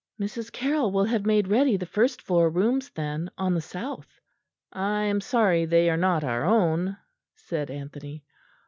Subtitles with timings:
[0.19, 0.51] "Mrs.
[0.51, 4.19] Carroll will have made ready the first floor rooms then, on the south."
[4.73, 6.97] "I am sorry they are not our own,"
[7.35, 8.23] said Anthony.